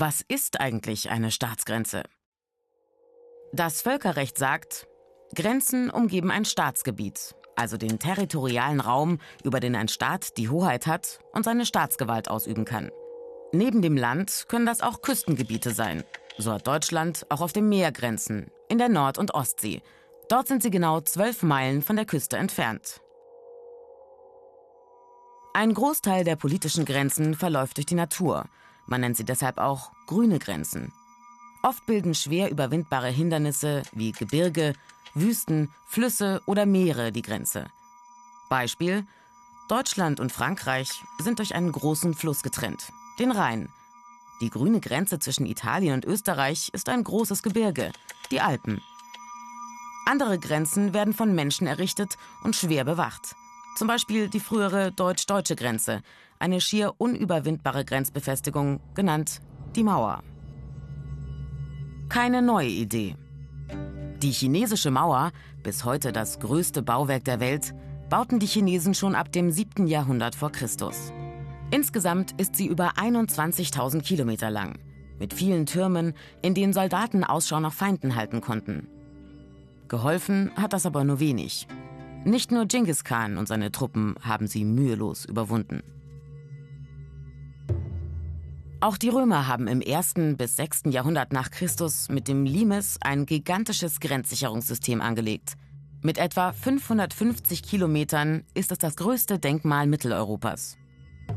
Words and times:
Was 0.00 0.20
ist 0.28 0.60
eigentlich 0.60 1.10
eine 1.10 1.32
Staatsgrenze? 1.32 2.04
Das 3.52 3.82
Völkerrecht 3.82 4.38
sagt, 4.38 4.86
Grenzen 5.34 5.90
umgeben 5.90 6.30
ein 6.30 6.44
Staatsgebiet, 6.44 7.34
also 7.56 7.76
den 7.76 7.98
territorialen 7.98 8.78
Raum, 8.78 9.18
über 9.42 9.58
den 9.58 9.74
ein 9.74 9.88
Staat 9.88 10.36
die 10.36 10.50
Hoheit 10.50 10.86
hat 10.86 11.18
und 11.32 11.44
seine 11.44 11.66
Staatsgewalt 11.66 12.30
ausüben 12.30 12.64
kann. 12.64 12.92
Neben 13.50 13.82
dem 13.82 13.96
Land 13.96 14.44
können 14.46 14.66
das 14.66 14.82
auch 14.82 15.02
Küstengebiete 15.02 15.72
sein. 15.72 16.04
So 16.36 16.52
hat 16.52 16.68
Deutschland 16.68 17.26
auch 17.28 17.40
auf 17.40 17.52
dem 17.52 17.68
Meer 17.68 17.90
Grenzen, 17.90 18.52
in 18.68 18.78
der 18.78 18.88
Nord- 18.88 19.18
und 19.18 19.34
Ostsee. 19.34 19.82
Dort 20.28 20.46
sind 20.46 20.62
sie 20.62 20.70
genau 20.70 21.00
zwölf 21.00 21.42
Meilen 21.42 21.82
von 21.82 21.96
der 21.96 22.04
Küste 22.04 22.36
entfernt. 22.36 23.00
Ein 25.54 25.74
Großteil 25.74 26.22
der 26.22 26.36
politischen 26.36 26.84
Grenzen 26.84 27.34
verläuft 27.34 27.78
durch 27.78 27.86
die 27.86 27.96
Natur. 27.96 28.44
Man 28.88 29.02
nennt 29.02 29.16
sie 29.16 29.24
deshalb 29.24 29.58
auch 29.58 29.92
grüne 30.06 30.38
Grenzen. 30.38 30.92
Oft 31.62 31.84
bilden 31.86 32.14
schwer 32.14 32.50
überwindbare 32.50 33.08
Hindernisse 33.08 33.82
wie 33.92 34.12
Gebirge, 34.12 34.72
Wüsten, 35.14 35.70
Flüsse 35.86 36.40
oder 36.46 36.64
Meere 36.66 37.12
die 37.12 37.22
Grenze. 37.22 37.66
Beispiel: 38.48 39.06
Deutschland 39.68 40.20
und 40.20 40.32
Frankreich 40.32 41.02
sind 41.20 41.38
durch 41.38 41.54
einen 41.54 41.70
großen 41.70 42.14
Fluss 42.14 42.42
getrennt, 42.42 42.90
den 43.18 43.30
Rhein. 43.30 43.68
Die 44.40 44.50
grüne 44.50 44.80
Grenze 44.80 45.18
zwischen 45.18 45.46
Italien 45.46 45.94
und 45.94 46.04
Österreich 46.06 46.70
ist 46.72 46.88
ein 46.88 47.04
großes 47.04 47.42
Gebirge, 47.42 47.92
die 48.30 48.40
Alpen. 48.40 48.80
Andere 50.06 50.38
Grenzen 50.38 50.94
werden 50.94 51.12
von 51.12 51.34
Menschen 51.34 51.66
errichtet 51.66 52.16
und 52.42 52.56
schwer 52.56 52.84
bewacht. 52.84 53.36
Zum 53.78 53.86
Beispiel 53.86 54.28
die 54.28 54.40
frühere 54.40 54.90
deutsch-deutsche 54.90 55.54
Grenze, 55.54 56.00
eine 56.40 56.60
schier 56.60 56.94
unüberwindbare 56.98 57.84
Grenzbefestigung, 57.84 58.80
genannt 58.96 59.40
die 59.76 59.84
Mauer. 59.84 60.24
Keine 62.08 62.42
neue 62.42 62.66
Idee. 62.66 63.14
Die 64.20 64.32
chinesische 64.32 64.90
Mauer, 64.90 65.30
bis 65.62 65.84
heute 65.84 66.10
das 66.10 66.40
größte 66.40 66.82
Bauwerk 66.82 67.22
der 67.22 67.38
Welt, 67.38 67.72
bauten 68.10 68.40
die 68.40 68.48
Chinesen 68.48 68.94
schon 68.94 69.14
ab 69.14 69.30
dem 69.30 69.52
7. 69.52 69.86
Jahrhundert 69.86 70.34
vor 70.34 70.50
Christus. 70.50 71.12
Insgesamt 71.70 72.32
ist 72.32 72.56
sie 72.56 72.66
über 72.66 72.94
21.000 72.94 74.02
Kilometer 74.02 74.50
lang, 74.50 74.80
mit 75.20 75.32
vielen 75.32 75.66
Türmen, 75.66 76.14
in 76.42 76.54
denen 76.54 76.72
Soldaten 76.72 77.22
Ausschau 77.22 77.60
nach 77.60 77.72
Feinden 77.72 78.16
halten 78.16 78.40
konnten. 78.40 78.88
Geholfen 79.86 80.50
hat 80.56 80.72
das 80.72 80.84
aber 80.84 81.04
nur 81.04 81.20
wenig. 81.20 81.68
Nicht 82.28 82.52
nur 82.52 82.66
Genghis 82.66 83.04
Khan 83.04 83.38
und 83.38 83.48
seine 83.48 83.72
Truppen 83.72 84.14
haben 84.20 84.46
sie 84.48 84.66
mühelos 84.66 85.24
überwunden. 85.24 85.82
Auch 88.80 88.98
die 88.98 89.08
Römer 89.08 89.46
haben 89.46 89.66
im 89.66 89.82
1. 89.82 90.36
bis 90.36 90.56
6. 90.56 90.82
Jahrhundert 90.90 91.32
nach 91.32 91.50
Christus 91.50 92.10
mit 92.10 92.28
dem 92.28 92.44
Limes 92.44 92.98
ein 93.00 93.24
gigantisches 93.24 93.98
Grenzsicherungssystem 93.98 95.00
angelegt. 95.00 95.54
Mit 96.02 96.18
etwa 96.18 96.52
550 96.52 97.62
Kilometern 97.62 98.44
ist 98.52 98.72
es 98.72 98.78
das 98.78 98.96
größte 98.96 99.38
Denkmal 99.38 99.86
Mitteleuropas. 99.86 100.76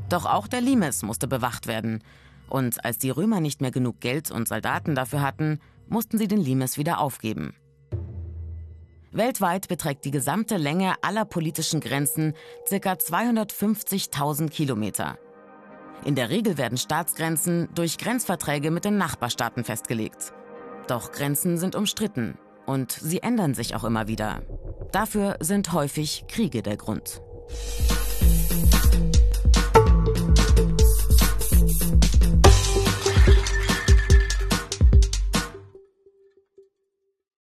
Doch 0.10 0.26
auch 0.26 0.50
der 0.50 0.60
Limes 0.60 1.04
musste 1.04 1.30
bewacht 1.30 1.68
werden. 1.68 2.04
Und 2.50 2.84
als 2.84 2.98
die 2.98 3.12
Römer 3.12 3.40
nicht 3.40 3.62
mehr 3.62 3.72
genug 3.72 4.02
Geld 4.02 4.30
und 4.30 4.50
Soldaten 4.50 4.94
dafür 4.94 5.22
hatten, 5.22 5.62
mussten 5.88 6.18
sie 6.18 6.28
den 6.28 6.42
Limes 6.42 6.78
wieder 6.78 7.00
aufgeben. 7.00 7.54
Weltweit 9.14 9.68
beträgt 9.68 10.06
die 10.06 10.12
gesamte 10.12 10.56
Länge 10.56 10.96
aller 11.02 11.26
politischen 11.26 11.82
Grenzen 11.82 12.34
ca. 12.70 12.94
250.000 12.94 14.50
Kilometer. 14.50 15.18
In 16.06 16.16
der 16.16 16.30
Regel 16.30 16.58
werden 16.58 16.78
Staatsgrenzen 16.78 17.68
durch 17.76 17.98
Grenzverträge 17.98 18.72
mit 18.72 18.86
den 18.86 18.98
Nachbarstaaten 18.98 19.66
festgelegt. 19.66 20.34
Doch 20.88 21.12
Grenzen 21.12 21.58
sind 21.58 21.76
umstritten 21.76 22.38
und 22.66 22.94
sie 22.94 23.22
ändern 23.22 23.54
sich 23.54 23.76
auch 23.76 23.84
immer 23.84 24.08
wieder. 24.08 24.44
Dafür 24.94 25.36
sind 25.42 25.74
häufig 25.74 26.24
Kriege 26.28 26.62
der 26.62 26.78
Grund. 26.78 27.22